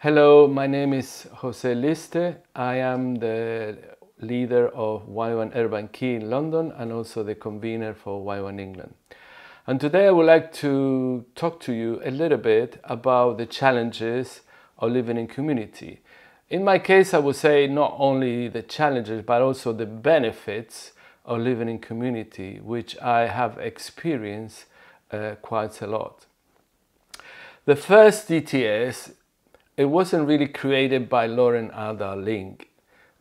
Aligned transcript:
Hello, 0.00 0.46
my 0.46 0.66
name 0.66 0.92
is 0.92 1.26
Jose 1.36 1.74
Liste. 1.74 2.36
I 2.54 2.74
am 2.74 3.14
the 3.14 3.78
leader 4.20 4.68
of 4.68 5.08
YWAM 5.08 5.52
Urban 5.56 5.88
Key 5.88 6.16
in 6.16 6.28
London 6.28 6.70
and 6.76 6.92
also 6.92 7.22
the 7.22 7.34
convener 7.34 7.94
for 7.94 8.22
YWAM 8.22 8.60
England. 8.60 8.92
And 9.66 9.80
today 9.80 10.06
I 10.06 10.10
would 10.10 10.26
like 10.26 10.52
to 10.56 11.24
talk 11.34 11.60
to 11.60 11.72
you 11.72 12.02
a 12.04 12.10
little 12.10 12.36
bit 12.36 12.78
about 12.84 13.38
the 13.38 13.46
challenges 13.46 14.42
of 14.78 14.92
living 14.92 15.16
in 15.16 15.28
community. 15.28 16.02
In 16.50 16.62
my 16.62 16.78
case, 16.78 17.14
I 17.14 17.18
would 17.18 17.36
say 17.36 17.66
not 17.66 17.94
only 17.96 18.48
the 18.48 18.62
challenges, 18.62 19.22
but 19.22 19.40
also 19.40 19.72
the 19.72 19.86
benefits 19.86 20.92
of 21.24 21.40
living 21.40 21.70
in 21.70 21.78
community, 21.78 22.60
which 22.62 22.98
I 22.98 23.28
have 23.28 23.56
experienced 23.56 24.66
uh, 25.10 25.36
quite 25.40 25.80
a 25.80 25.86
lot. 25.86 26.26
The 27.64 27.76
first 27.76 28.28
DTS, 28.28 29.12
it 29.76 29.86
wasn't 29.86 30.26
really 30.26 30.48
created 30.48 31.08
by 31.08 31.26
Lauren 31.26 31.70
Alda 31.70 32.16
Link. 32.16 32.70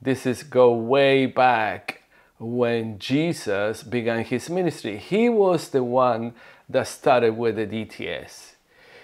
This 0.02 0.26
is 0.26 0.44
go 0.44 0.74
way 0.74 1.26
back 1.26 2.04
when 2.38 2.98
Jesus 2.98 3.84
began 3.84 4.24
his 4.24 4.50
ministry. 4.50 4.98
He 4.98 5.28
was 5.30 5.70
the 5.70 5.84
one 5.84 6.34
that 6.70 6.88
started 6.88 7.38
with 7.38 7.58
the 7.58 7.68
DTS. 7.68 8.54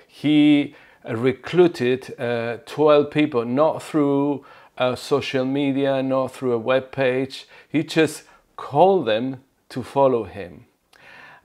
He 0.08 0.76
recruited 1.10 2.20
uh, 2.20 2.58
12 2.66 3.12
people, 3.12 3.46
not 3.46 3.82
through 3.84 4.46
uh, 4.78 4.96
social 4.96 5.46
media, 5.46 6.02
not 6.02 6.32
through 6.34 6.54
a 6.54 6.58
web 6.58 6.92
page. 6.92 7.48
He 7.68 7.84
just 7.84 8.24
called 8.56 9.08
them 9.08 9.44
to 9.70 9.84
follow 9.84 10.24
him. 10.24 10.66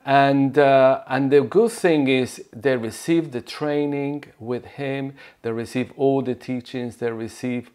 And, 0.06 0.56
uh, 0.56 1.02
and 1.08 1.32
the 1.32 1.40
good 1.40 1.72
thing 1.72 2.06
is 2.06 2.44
they 2.52 2.76
receive 2.76 3.32
the 3.32 3.40
training 3.40 4.24
with 4.38 4.64
him, 4.64 5.14
they 5.42 5.50
receive 5.50 5.92
all 5.96 6.22
the 6.22 6.36
teachings, 6.36 6.98
they 6.98 7.10
receive 7.10 7.72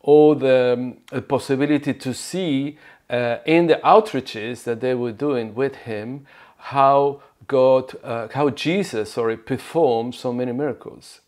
all 0.00 0.34
the, 0.34 0.74
um, 0.76 0.96
the 1.12 1.22
possibility 1.22 1.94
to 1.94 2.12
see 2.12 2.78
uh, 3.08 3.36
in 3.46 3.68
the 3.68 3.76
outreaches 3.84 4.64
that 4.64 4.80
they 4.80 4.94
were 4.94 5.12
doing 5.12 5.54
with 5.54 5.76
him 5.76 6.26
how 6.56 7.22
God, 7.46 7.94
uh, 8.02 8.26
how 8.34 8.50
Jesus, 8.50 9.12
sorry, 9.12 9.36
performed 9.36 10.16
so 10.16 10.32
many 10.32 10.50
miracles. 10.50 11.20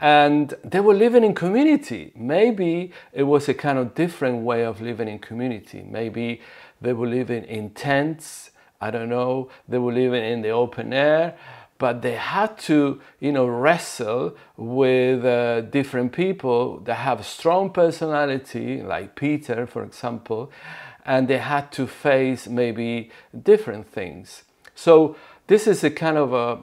And 0.00 0.52
they 0.64 0.80
were 0.80 0.94
living 0.94 1.22
in 1.22 1.32
community. 1.32 2.10
Maybe 2.16 2.90
it 3.12 3.22
was 3.22 3.48
a 3.48 3.54
kind 3.54 3.78
of 3.78 3.94
different 3.94 4.42
way 4.42 4.64
of 4.64 4.80
living 4.80 5.06
in 5.06 5.20
community. 5.20 5.86
Maybe 5.88 6.40
they 6.80 6.92
were 6.92 7.06
living 7.06 7.44
in 7.44 7.70
tents 7.70 8.50
I 8.86 8.90
don't 8.92 9.08
know, 9.08 9.48
they 9.68 9.78
were 9.78 9.92
living 9.92 10.24
in 10.24 10.42
the 10.42 10.50
open 10.50 10.92
air, 10.92 11.34
but 11.78 12.02
they 12.02 12.14
had 12.14 12.56
to, 12.58 13.00
you 13.18 13.32
know, 13.32 13.46
wrestle 13.46 14.36
with 14.56 15.24
uh, 15.24 15.62
different 15.62 16.12
people 16.12 16.78
that 16.80 16.94
have 16.94 17.26
strong 17.26 17.70
personality, 17.70 18.82
like 18.82 19.16
Peter, 19.16 19.66
for 19.66 19.82
example, 19.82 20.52
and 21.04 21.26
they 21.26 21.38
had 21.38 21.72
to 21.72 21.86
face 21.86 22.46
maybe 22.48 23.10
different 23.42 23.88
things. 23.88 24.44
So 24.76 25.16
this 25.48 25.66
is 25.66 25.82
a 25.82 25.90
kind 25.90 26.16
of 26.16 26.32
a, 26.32 26.62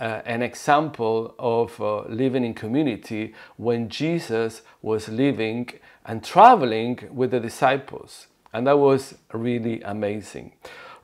uh, 0.00 0.22
an 0.24 0.42
example 0.42 1.34
of 1.38 1.80
uh, 1.80 2.02
living 2.02 2.44
in 2.44 2.54
community 2.54 3.34
when 3.56 3.88
Jesus 3.88 4.62
was 4.80 5.08
living 5.08 5.70
and 6.06 6.22
traveling 6.22 7.08
with 7.10 7.32
the 7.32 7.40
disciples. 7.40 8.28
And 8.52 8.66
that 8.68 8.78
was 8.78 9.16
really 9.32 9.82
amazing. 9.82 10.52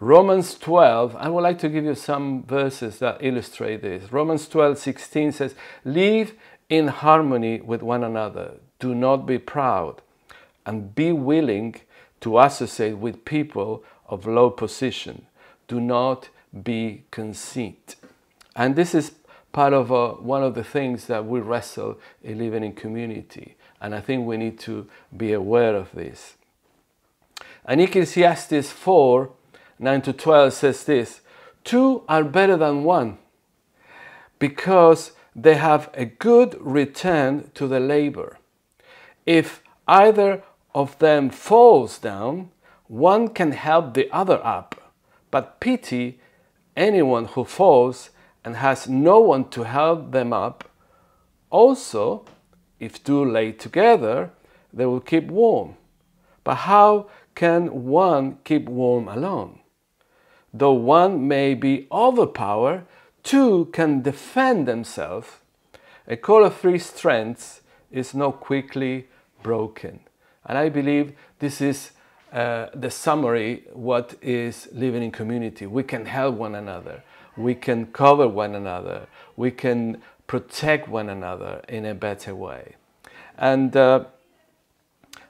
Romans 0.02 0.54
12, 0.54 1.14
I 1.16 1.28
would 1.28 1.42
like 1.42 1.58
to 1.58 1.68
give 1.68 1.84
you 1.84 1.94
some 1.94 2.42
verses 2.44 3.00
that 3.00 3.18
illustrate 3.20 3.82
this. 3.82 4.10
Romans 4.10 4.48
12, 4.48 4.78
16 4.78 5.32
says, 5.32 5.54
Live 5.84 6.32
in 6.70 6.88
harmony 6.88 7.60
with 7.60 7.82
one 7.82 8.02
another. 8.02 8.54
Do 8.78 8.94
not 8.94 9.26
be 9.26 9.38
proud, 9.38 10.00
and 10.64 10.94
be 10.94 11.12
willing 11.12 11.76
to 12.22 12.38
associate 12.38 12.96
with 12.96 13.26
people 13.26 13.84
of 14.08 14.26
low 14.26 14.48
position. 14.48 15.26
Do 15.68 15.78
not 15.78 16.30
be 16.64 17.04
conceit. 17.10 17.96
And 18.56 18.76
this 18.76 18.94
is 18.94 19.12
part 19.52 19.74
of 19.74 19.92
uh, 19.92 20.12
one 20.12 20.42
of 20.42 20.54
the 20.54 20.64
things 20.64 21.08
that 21.08 21.26
we 21.26 21.40
wrestle 21.40 21.98
in 22.22 22.38
living 22.38 22.64
in 22.64 22.72
community. 22.72 23.56
And 23.82 23.94
I 23.94 24.00
think 24.00 24.26
we 24.26 24.38
need 24.38 24.58
to 24.60 24.88
be 25.14 25.34
aware 25.34 25.74
of 25.76 25.92
this. 25.92 26.36
And 27.66 27.82
Ecclesiastes 27.82 28.70
4 28.70 29.30
9 29.80 30.02
to 30.02 30.12
12 30.12 30.52
says 30.52 30.84
this 30.84 31.22
Two 31.64 32.02
are 32.06 32.22
better 32.22 32.56
than 32.56 32.84
one 32.84 33.16
because 34.38 35.12
they 35.34 35.54
have 35.54 35.88
a 35.94 36.04
good 36.04 36.54
return 36.60 37.50
to 37.54 37.66
the 37.66 37.80
labor. 37.80 38.38
If 39.24 39.62
either 39.88 40.42
of 40.74 40.98
them 40.98 41.30
falls 41.30 41.98
down, 41.98 42.50
one 42.88 43.28
can 43.28 43.52
help 43.52 43.94
the 43.94 44.10
other 44.10 44.44
up. 44.44 44.92
But 45.30 45.60
pity 45.60 46.20
anyone 46.76 47.26
who 47.26 47.44
falls 47.44 48.10
and 48.44 48.56
has 48.56 48.86
no 48.88 49.20
one 49.20 49.48
to 49.50 49.62
help 49.62 50.12
them 50.12 50.32
up. 50.32 50.68
Also, 51.48 52.26
if 52.78 53.02
two 53.02 53.24
lay 53.24 53.52
together, 53.52 54.30
they 54.72 54.84
will 54.84 55.00
keep 55.00 55.28
warm. 55.28 55.76
But 56.44 56.56
how 56.66 57.08
can 57.34 57.84
one 57.84 58.38
keep 58.44 58.68
warm 58.68 59.08
alone? 59.08 59.59
Though 60.52 60.72
one 60.72 61.28
may 61.28 61.54
be 61.54 61.86
overpowered, 61.92 62.84
two 63.22 63.66
can 63.72 64.02
defend 64.02 64.66
themselves. 64.66 65.28
A 66.08 66.16
core 66.16 66.46
of 66.46 66.56
three 66.56 66.78
strengths 66.78 67.60
is 67.90 68.14
not 68.14 68.40
quickly 68.40 69.06
broken. 69.42 70.00
And 70.44 70.58
I 70.58 70.68
believe 70.68 71.12
this 71.38 71.60
is 71.60 71.92
uh, 72.32 72.66
the 72.74 72.90
summary 72.90 73.64
what 73.72 74.14
is 74.22 74.68
living 74.72 75.02
in 75.02 75.10
community. 75.10 75.66
We 75.66 75.82
can 75.82 76.06
help 76.06 76.36
one 76.36 76.54
another. 76.54 77.02
We 77.36 77.54
can 77.54 77.86
cover 77.86 78.28
one 78.28 78.54
another. 78.54 79.06
We 79.36 79.50
can 79.50 80.02
protect 80.26 80.88
one 80.88 81.08
another 81.08 81.62
in 81.68 81.84
a 81.84 81.94
better 81.94 82.34
way. 82.34 82.76
And, 83.36 83.76
uh, 83.76 84.04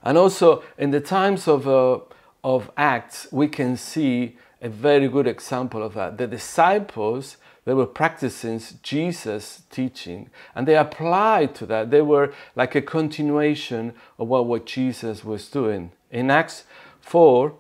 and 0.03 0.19
also 0.19 0.63
in 0.77 0.91
the 0.91 1.01
times 1.01 1.49
of, 1.49 1.67
uh, 1.67 2.01
of 2.43 2.71
Acts, 2.77 3.29
we 3.31 3.49
can 3.49 3.77
see 3.77 4.37
a 4.63 4.69
very 4.69 5.09
good 5.09 5.27
example 5.27 5.83
of 5.83 5.95
that. 5.95 6.19
The 6.19 6.27
disciples, 6.27 7.37
they 7.65 7.75
were 7.75 7.87
practicing 7.87 8.61
Jesus' 8.83 9.63
teaching 9.71 10.31
and 10.55 10.67
they 10.69 10.77
applied 10.77 11.55
to 11.57 11.67
that. 11.67 11.91
They 11.91 12.03
were 12.03 12.33
like 12.55 12.75
a 12.75 12.83
continuation 12.83 13.95
of 14.19 14.29
what, 14.29 14.47
what 14.47 14.67
Jesus 14.67 15.25
was 15.25 15.49
doing. 15.49 15.93
In 16.11 16.31
Acts 16.31 16.65
4, 17.01 17.55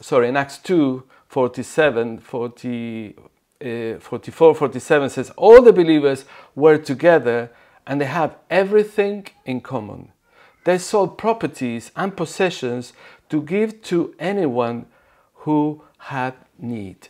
sorry, 0.00 0.28
in 0.28 0.36
Acts 0.36 0.58
2, 0.58 1.04
47, 1.28 2.18
40, 2.18 3.16
uh, 3.64 3.98
44, 3.98 4.54
47 4.54 5.10
says, 5.10 5.30
All 5.30 5.60
the 5.62 5.72
believers 5.72 6.24
were 6.54 6.78
together 6.78 7.50
and 7.86 8.00
they 8.00 8.06
have 8.06 8.36
everything 8.48 9.26
in 9.44 9.60
common. 9.60 10.12
They 10.64 10.78
sold 10.78 11.18
properties 11.18 11.90
and 11.96 12.16
possessions 12.16 12.92
to 13.28 13.42
give 13.42 13.82
to 13.82 14.14
anyone 14.18 14.86
who 15.44 15.82
had 15.98 16.34
need. 16.58 17.08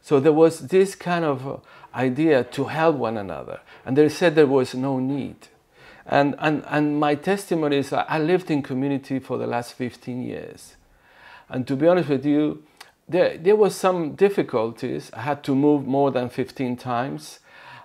So 0.00 0.18
there 0.18 0.32
was 0.32 0.68
this 0.68 0.94
kind 0.94 1.24
of 1.24 1.46
uh, 1.46 1.56
idea 1.94 2.44
to 2.44 2.64
help 2.64 2.96
one 2.96 3.16
another. 3.16 3.60
And 3.86 3.96
they 3.96 4.08
said 4.08 4.34
there 4.34 4.46
was 4.46 4.74
no 4.74 4.98
need. 4.98 5.36
And, 6.04 6.34
and, 6.40 6.64
and 6.66 6.98
my 6.98 7.14
testimony 7.14 7.78
is 7.78 7.92
I 7.92 8.18
lived 8.18 8.50
in 8.50 8.62
community 8.62 9.20
for 9.20 9.38
the 9.38 9.46
last 9.46 9.74
15 9.74 10.22
years. 10.22 10.74
And 11.48 11.66
to 11.68 11.76
be 11.76 11.86
honest 11.86 12.08
with 12.08 12.26
you, 12.26 12.64
there, 13.08 13.38
there 13.38 13.56
was 13.56 13.76
some 13.76 14.14
difficulties. 14.14 15.10
I 15.12 15.20
had 15.20 15.44
to 15.44 15.54
move 15.54 15.86
more 15.86 16.10
than 16.10 16.28
15 16.28 16.76
times. 16.76 17.38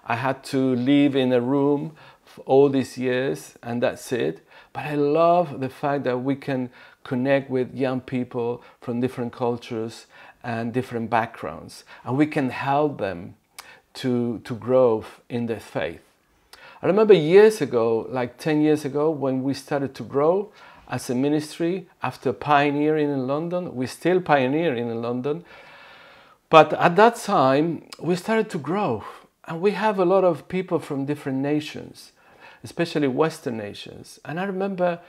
I 0.05 0.15
had 0.15 0.43
to 0.45 0.75
live 0.75 1.15
in 1.15 1.33
a 1.33 1.41
room 1.41 1.95
for 2.23 2.41
all 2.41 2.69
these 2.69 2.97
years, 2.97 3.55
and 3.61 3.83
that's 3.83 4.11
it. 4.11 4.47
But 4.73 4.85
I 4.85 4.95
love 4.95 5.59
the 5.59 5.69
fact 5.69 6.05
that 6.05 6.19
we 6.19 6.35
can 6.35 6.69
connect 7.03 7.49
with 7.49 7.75
young 7.75 8.01
people 8.01 8.63
from 8.81 9.01
different 9.01 9.33
cultures 9.33 10.05
and 10.47 10.73
different 10.73 11.09
backgrounds, 11.09 11.83
and 12.05 12.17
we 12.17 12.25
can 12.25 12.49
help 12.49 12.99
them 12.99 13.35
to, 13.93 14.39
to 14.45 14.55
grow 14.55 15.03
in 15.27 15.47
their 15.47 15.59
faith. 15.59 15.99
I 16.81 16.85
remember 16.85 17.13
years 17.13 17.59
ago, 17.59 18.07
like 18.09 18.37
10 18.37 18.61
years 18.61 18.85
ago, 18.85 19.11
when 19.11 19.43
we 19.43 19.53
started 19.53 19.93
to 19.95 20.03
grow 20.03 20.53
as 20.87 21.09
a 21.09 21.15
ministry 21.15 21.87
after 22.01 22.31
pioneering 22.31 23.09
in 23.09 23.27
London. 23.27 23.75
We're 23.75 23.89
still 23.89 24.21
pioneering 24.21 24.89
in 24.89 25.01
London. 25.01 25.43
But 26.49 26.71
at 26.73 26.95
that 26.95 27.17
time, 27.17 27.89
we 27.99 28.15
started 28.15 28.49
to 28.51 28.57
grow. 28.57 29.03
And 29.45 29.59
we 29.59 29.71
have 29.71 29.99
a 29.99 30.05
lot 30.05 30.23
of 30.23 30.47
people 30.47 30.79
from 30.79 31.05
different 31.05 31.39
nations, 31.39 32.13
especially 32.63 33.09
Western 33.09 33.57
nations. 33.57 34.17
And 34.23 34.39
I 34.39 34.45
remember 34.45 35.01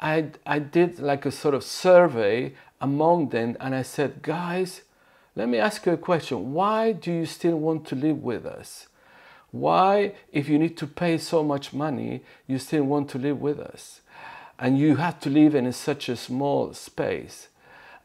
I, 0.00 0.30
I 0.46 0.58
did 0.58 1.00
like 1.00 1.26
a 1.26 1.30
sort 1.30 1.54
of 1.54 1.64
survey 1.64 2.54
among 2.80 3.30
them 3.30 3.56
and 3.60 3.74
I 3.74 3.82
said, 3.82 4.22
guys, 4.22 4.82
let 5.36 5.48
me 5.48 5.58
ask 5.58 5.86
you 5.86 5.92
a 5.92 5.96
question. 5.96 6.52
Why 6.52 6.92
do 6.92 7.12
you 7.12 7.26
still 7.26 7.56
want 7.56 7.86
to 7.88 7.94
live 7.94 8.22
with 8.22 8.44
us? 8.44 8.88
why, 9.60 10.12
if 10.32 10.48
you 10.48 10.58
need 10.58 10.76
to 10.78 10.86
pay 10.86 11.18
so 11.18 11.42
much 11.42 11.72
money, 11.72 12.22
you 12.46 12.58
still 12.58 12.84
want 12.84 13.08
to 13.10 13.18
live 13.18 13.40
with 13.40 13.58
us? 13.58 14.00
And 14.58 14.78
you 14.78 14.96
have 14.96 15.20
to 15.20 15.30
live 15.30 15.54
in 15.54 15.70
such 15.72 16.08
a 16.08 16.16
small 16.16 16.72
space. 16.72 17.48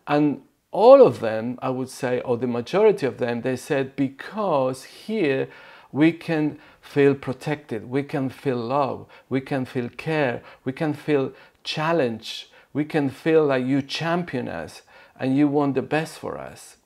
And 0.08 0.42
all 0.72 1.06
of 1.06 1.20
them, 1.20 1.58
I 1.62 1.70
would 1.70 1.90
say, 1.90 2.22
or 2.22 2.38
the 2.38 2.48
majority 2.48 3.06
of 3.06 3.18
them, 3.18 3.42
they 3.42 3.56
said, 3.56 3.96
because 3.96 4.84
here 4.84 5.48
we 5.92 6.12
can 6.14 6.60
feel 6.82 7.14
protected, 7.16 7.90
we 7.90 8.04
can 8.04 8.30
feel 8.30 8.58
love, 8.58 9.06
we 9.30 9.42
can 9.42 9.66
feel 9.66 9.90
care, 9.90 10.42
we 10.64 10.72
can 10.72 10.94
feel 10.94 11.34
challenge, 11.64 12.50
we 12.74 12.86
can 12.86 13.10
feel 13.10 13.46
like 13.46 13.66
you 13.66 13.82
champion 13.82 14.48
us 14.48 14.82
and 15.20 15.36
you 15.36 15.48
want 15.48 15.76
the 15.76 15.82
best 15.82 16.18
for 16.18 16.38
us. 16.38 16.78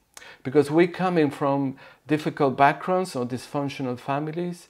Because 0.44 0.72
we're 0.72 0.88
coming 0.88 1.30
from 1.30 1.78
difficult 2.08 2.56
backgrounds 2.58 3.16
or 3.16 3.26
dysfunctional 3.26 4.00
families. 4.00 4.68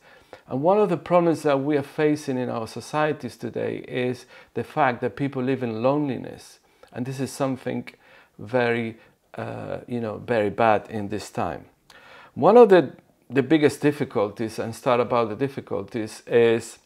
And 0.48 0.62
one 0.62 0.80
of 0.80 0.90
the 0.90 0.98
problems 0.98 1.44
that 1.44 1.62
we 1.62 1.78
are 1.78 1.84
facing 1.84 2.38
in 2.38 2.50
our 2.50 2.68
societies 2.68 3.38
today 3.38 3.78
is 3.88 4.26
the 4.54 4.64
fact 4.64 5.02
that 5.02 5.16
people 5.16 5.42
live 5.42 5.64
in 5.64 5.82
loneliness. 5.82 6.60
And 6.92 7.06
this 7.06 7.20
is 7.20 7.32
something 7.32 7.88
very, 8.38 8.98
uh, 9.36 9.80
you 9.88 10.00
know, 10.00 10.18
very 10.18 10.50
bad 10.50 10.88
in 10.90 11.10
this 11.10 11.30
time. 11.30 11.66
One 12.34 12.58
of 12.58 12.70
the, 12.70 12.94
the 13.30 13.44
biggest 13.44 13.82
difficulties, 13.82 14.60
and 14.60 14.76
start 14.76 15.00
about 15.00 15.30
the 15.30 15.36
difficulties, 15.36 16.22
is 16.28 16.80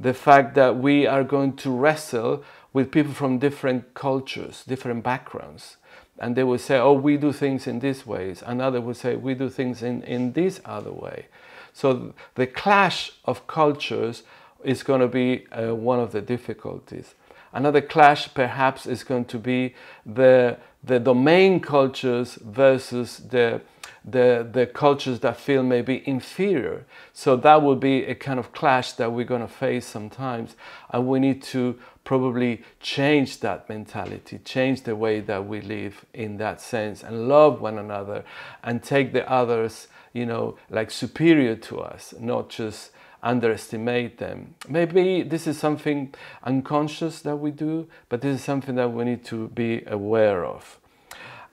the 0.00 0.14
fact 0.14 0.54
that 0.54 0.76
we 0.76 1.06
are 1.06 1.24
going 1.24 1.56
to 1.56 1.70
wrestle 1.70 2.44
with 2.72 2.90
people 2.90 3.12
from 3.12 3.38
different 3.38 3.94
cultures, 3.94 4.64
different 4.66 5.02
backgrounds. 5.02 5.76
And 6.18 6.34
they 6.34 6.42
will 6.42 6.58
say, 6.58 6.78
oh, 6.78 6.94
we 6.94 7.16
do 7.16 7.32
things 7.32 7.66
in 7.66 7.78
these 7.78 8.06
ways. 8.06 8.42
Another 8.44 8.80
would 8.80 8.96
say, 8.96 9.14
we 9.16 9.34
do 9.34 9.48
things 9.48 9.82
in, 9.82 10.02
in 10.02 10.32
this 10.32 10.60
other 10.64 10.92
way. 10.92 11.26
So 11.72 12.14
the 12.34 12.46
clash 12.46 13.12
of 13.24 13.46
cultures 13.46 14.24
is 14.64 14.82
going 14.82 15.00
to 15.00 15.08
be 15.08 15.46
uh, 15.52 15.74
one 15.74 16.00
of 16.00 16.10
the 16.10 16.20
difficulties. 16.20 17.14
Another 17.52 17.80
clash 17.80 18.32
perhaps 18.34 18.86
is 18.86 19.04
going 19.04 19.24
to 19.26 19.38
be 19.38 19.74
the, 20.04 20.58
the 20.82 20.98
domain 20.98 21.60
cultures 21.60 22.34
versus 22.34 23.18
the, 23.18 23.60
the, 24.04 24.46
the 24.50 24.66
cultures 24.66 25.20
that 25.20 25.38
feel 25.38 25.62
maybe 25.62 26.06
inferior. 26.06 26.84
So 27.12 27.36
that 27.36 27.62
will 27.62 27.76
be 27.76 28.04
a 28.04 28.14
kind 28.14 28.38
of 28.38 28.52
clash 28.52 28.92
that 28.92 29.12
we're 29.12 29.24
going 29.24 29.40
to 29.40 29.48
face 29.48 29.86
sometimes. 29.86 30.56
And 30.90 31.06
we 31.06 31.20
need 31.20 31.42
to 31.44 31.78
probably 32.08 32.62
change 32.80 33.40
that 33.40 33.68
mentality, 33.68 34.40
change 34.42 34.80
the 34.84 34.96
way 34.96 35.20
that 35.20 35.46
we 35.46 35.60
live 35.60 36.06
in 36.14 36.38
that 36.38 36.58
sense 36.58 37.02
and 37.02 37.28
love 37.28 37.60
one 37.60 37.76
another 37.76 38.24
and 38.62 38.82
take 38.82 39.12
the 39.12 39.30
others, 39.30 39.88
you 40.14 40.24
know, 40.24 40.56
like 40.70 40.90
superior 40.90 41.54
to 41.54 41.78
us, 41.78 42.14
not 42.18 42.48
just 42.48 42.92
underestimate 43.22 44.16
them. 44.16 44.54
Maybe 44.66 45.22
this 45.22 45.46
is 45.46 45.58
something 45.58 46.14
unconscious 46.42 47.20
that 47.20 47.36
we 47.36 47.50
do, 47.50 47.86
but 48.08 48.22
this 48.22 48.38
is 48.40 48.42
something 48.42 48.76
that 48.76 48.90
we 48.90 49.04
need 49.04 49.22
to 49.26 49.48
be 49.48 49.82
aware 49.86 50.46
of. 50.46 50.78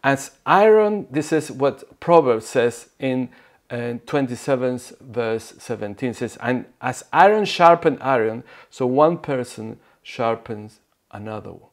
As 0.06 0.38
iron, 0.46 1.06
this 1.12 1.34
is 1.34 1.52
what 1.52 2.00
Proverbs 2.00 2.46
says 2.46 2.88
in 2.98 3.28
uh, 3.70 3.96
27 4.06 4.80
verse 5.02 5.54
17 5.58 6.14
says, 6.14 6.38
and 6.42 6.64
as 6.80 7.04
iron 7.12 7.44
sharpen 7.44 7.98
iron, 8.00 8.46
so 8.70 8.86
one 8.86 9.18
person 9.18 9.80
sharpens 10.06 10.80
another. 11.12 11.52
One. 11.52 11.72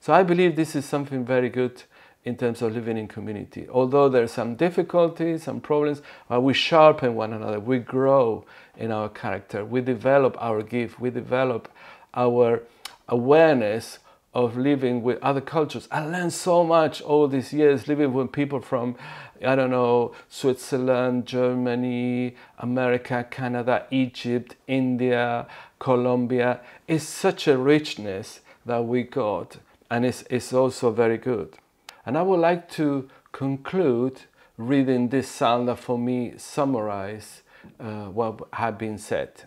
So 0.00 0.12
I 0.12 0.24
believe 0.24 0.56
this 0.56 0.74
is 0.74 0.84
something 0.84 1.24
very 1.24 1.48
good 1.48 1.84
in 2.24 2.36
terms 2.36 2.60
of 2.60 2.74
living 2.74 2.98
in 2.98 3.06
community. 3.06 3.68
Although 3.70 4.08
there 4.08 4.24
are 4.24 4.34
some 4.40 4.56
difficulties, 4.56 5.44
some 5.44 5.60
problems, 5.60 6.02
but 6.28 6.40
we 6.40 6.54
sharpen 6.54 7.14
one 7.14 7.32
another, 7.32 7.60
we 7.60 7.78
grow 7.78 8.44
in 8.76 8.90
our 8.90 9.08
character, 9.08 9.64
we 9.64 9.80
develop 9.80 10.36
our 10.40 10.62
gift, 10.62 10.98
we 10.98 11.10
develop 11.10 11.70
our 12.14 12.64
awareness 13.08 14.00
of 14.34 14.56
living 14.56 15.02
with 15.02 15.22
other 15.22 15.40
cultures. 15.40 15.88
I 15.90 16.04
learned 16.04 16.32
so 16.32 16.64
much 16.64 17.00
all 17.00 17.28
these 17.28 17.52
years 17.52 17.86
living 17.86 18.12
with 18.12 18.32
people 18.32 18.60
from, 18.60 18.96
I 19.44 19.54
don't 19.54 19.70
know, 19.70 20.12
Switzerland, 20.28 21.26
Germany, 21.26 22.34
America, 22.58 23.26
Canada, 23.30 23.86
Egypt, 23.90 24.56
India, 24.66 25.46
Colombia. 25.78 26.60
It's 26.86 27.04
such 27.04 27.46
a 27.46 27.56
richness 27.56 28.40
that 28.66 28.84
we 28.84 29.02
got, 29.02 29.58
and 29.90 30.04
it's, 30.04 30.24
it's 30.30 30.52
also 30.52 30.90
very 30.90 31.18
good. 31.18 31.56
And 32.04 32.16
I 32.18 32.22
would 32.22 32.40
like 32.40 32.68
to 32.72 33.08
conclude 33.32 34.22
reading 34.56 35.08
this 35.08 35.28
psalm 35.28 35.66
that 35.66 35.78
for 35.78 35.98
me 35.98 36.34
summarize 36.36 37.42
uh, 37.78 38.06
what 38.06 38.40
had 38.54 38.78
been 38.78 38.98
said. 38.98 39.44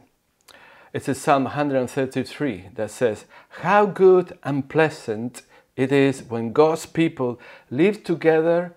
It's 0.94 1.08
a 1.08 1.16
Psalm 1.16 1.46
133 1.46 2.70
that 2.76 2.92
says, 2.92 3.26
How 3.62 3.86
good 3.86 4.38
and 4.44 4.68
pleasant 4.68 5.44
it 5.78 5.92
is 5.92 6.24
when 6.24 6.52
God's 6.52 6.86
people 6.86 7.40
live 7.70 8.04
together 8.04 8.76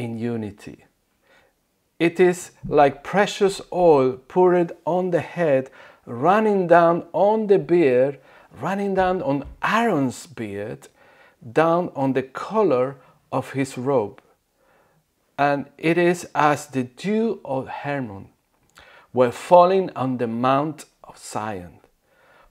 in 0.00 0.18
unity. 0.18 0.84
It 1.98 2.18
is 2.18 2.52
like 2.66 3.04
precious 3.04 3.60
oil 3.70 4.12
poured 4.28 4.72
on 4.86 5.10
the 5.10 5.20
head, 5.20 5.70
running 6.06 6.66
down 6.66 7.04
on 7.12 7.48
the 7.48 7.58
beard, 7.58 8.18
running 8.58 8.94
down 8.94 9.20
on 9.20 9.44
Aaron's 9.62 10.26
beard, 10.26 10.88
down 11.52 11.92
on 11.94 12.14
the 12.14 12.22
collar 12.22 12.96
of 13.30 13.52
his 13.52 13.76
robe. 13.76 14.22
And 15.38 15.66
it 15.76 15.98
is 15.98 16.26
as 16.34 16.66
the 16.66 16.84
dew 16.84 17.40
of 17.44 17.68
Hermon 17.68 18.28
were 19.12 19.32
falling 19.32 19.90
on 19.94 20.16
the 20.16 20.26
Mount 20.26 20.86
of 21.04 21.18
Zion. 21.18 21.80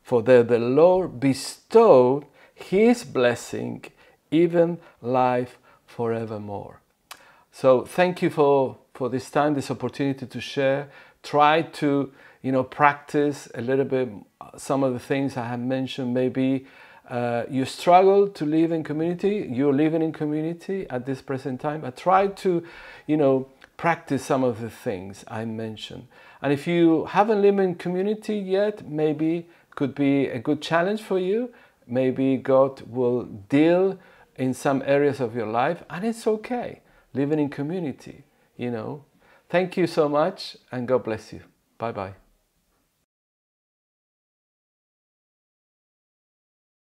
For 0.03 0.21
there 0.21 0.43
the 0.43 0.59
Lord 0.59 1.19
bestowed 1.19 2.25
his 2.53 3.03
blessing, 3.03 3.85
even 4.31 4.77
life 5.01 5.57
forevermore. 5.87 6.81
So 7.61 7.83
thank 7.83 8.21
you 8.21 8.29
for, 8.29 8.77
for 8.93 9.09
this 9.09 9.29
time, 9.29 9.53
this 9.53 9.69
opportunity 9.69 10.25
to 10.25 10.39
share. 10.39 10.87
Try 11.23 11.63
to, 11.63 12.09
you 12.41 12.53
know, 12.53 12.63
practice 12.63 13.49
a 13.53 13.59
little 13.59 13.83
bit 13.83 14.07
some 14.55 14.81
of 14.81 14.93
the 14.93 14.99
things 14.99 15.35
I 15.35 15.45
have 15.45 15.59
mentioned, 15.59 16.13
maybe 16.13 16.67
uh, 17.09 17.43
you 17.49 17.65
struggle 17.65 18.29
to 18.29 18.45
live 18.45 18.71
in 18.71 18.85
community, 18.85 19.45
you're 19.51 19.73
living 19.73 20.01
in 20.01 20.13
community 20.13 20.89
at 20.89 21.05
this 21.05 21.21
present 21.21 21.59
time, 21.59 21.83
I 21.83 21.89
try 21.89 22.27
to, 22.27 22.63
you 23.07 23.17
know, 23.17 23.49
practice 23.75 24.25
some 24.25 24.45
of 24.45 24.61
the 24.61 24.69
things 24.69 25.25
I 25.27 25.43
mentioned. 25.43 26.07
And 26.41 26.53
if 26.53 26.65
you 26.65 27.07
haven't 27.07 27.41
lived 27.41 27.59
in 27.59 27.75
community 27.75 28.37
yet, 28.37 28.87
maybe 28.87 29.49
could 29.75 29.93
be 29.95 30.27
a 30.27 30.39
good 30.39 30.61
challenge 30.61 31.01
for 31.01 31.19
you. 31.19 31.53
Maybe 31.85 32.37
God 32.37 32.83
will 32.89 33.25
deal 33.25 33.99
in 34.37 34.53
some 34.53 34.81
areas 34.85 35.19
of 35.19 35.35
your 35.35 35.47
life, 35.47 35.83
and 35.89 36.05
it's 36.05 36.25
okay 36.25 36.83
living 37.13 37.39
in 37.39 37.49
community, 37.49 38.23
you 38.57 38.71
know. 38.71 39.05
Thank 39.49 39.77
you 39.77 39.87
so 39.87 40.07
much, 40.07 40.57
and 40.71 40.87
God 40.87 41.03
bless 41.03 41.33
you. 41.33 41.41
Bye 41.77 41.91
bye. 41.91 42.28